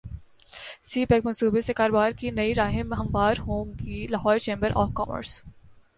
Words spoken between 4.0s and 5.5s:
Lahore chamber of commerce